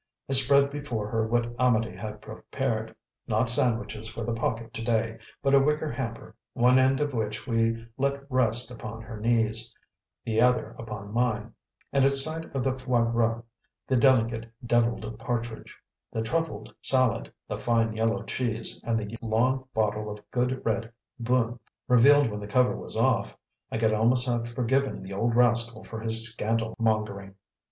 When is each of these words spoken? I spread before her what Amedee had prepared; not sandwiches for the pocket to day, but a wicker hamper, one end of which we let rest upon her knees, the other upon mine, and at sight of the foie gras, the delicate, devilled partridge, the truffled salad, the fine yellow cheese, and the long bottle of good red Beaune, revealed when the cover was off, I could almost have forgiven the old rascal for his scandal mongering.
I 0.27 0.33
spread 0.33 0.71
before 0.71 1.07
her 1.09 1.27
what 1.27 1.55
Amedee 1.59 1.95
had 1.95 2.23
prepared; 2.23 2.95
not 3.27 3.49
sandwiches 3.51 4.09
for 4.09 4.23
the 4.23 4.33
pocket 4.33 4.73
to 4.73 4.83
day, 4.83 5.19
but 5.43 5.53
a 5.53 5.59
wicker 5.59 5.91
hamper, 5.91 6.35
one 6.53 6.79
end 6.79 6.99
of 6.99 7.13
which 7.13 7.45
we 7.45 7.85
let 7.97 8.23
rest 8.31 8.71
upon 8.71 9.03
her 9.03 9.19
knees, 9.19 9.77
the 10.25 10.41
other 10.41 10.75
upon 10.79 11.13
mine, 11.13 11.53
and 11.93 12.03
at 12.03 12.13
sight 12.13 12.45
of 12.55 12.63
the 12.63 12.71
foie 12.75 13.03
gras, 13.11 13.43
the 13.85 13.95
delicate, 13.95 14.47
devilled 14.65 15.19
partridge, 15.19 15.77
the 16.11 16.23
truffled 16.23 16.73
salad, 16.81 17.31
the 17.47 17.59
fine 17.59 17.95
yellow 17.95 18.23
cheese, 18.23 18.81
and 18.83 18.97
the 18.99 19.15
long 19.21 19.67
bottle 19.75 20.09
of 20.09 20.31
good 20.31 20.65
red 20.65 20.91
Beaune, 21.19 21.59
revealed 21.87 22.31
when 22.31 22.39
the 22.39 22.47
cover 22.47 22.75
was 22.75 22.95
off, 22.97 23.37
I 23.71 23.77
could 23.77 23.93
almost 23.93 24.25
have 24.25 24.49
forgiven 24.49 25.03
the 25.03 25.13
old 25.13 25.35
rascal 25.35 25.83
for 25.83 25.99
his 25.99 26.27
scandal 26.27 26.75
mongering. 26.79 27.35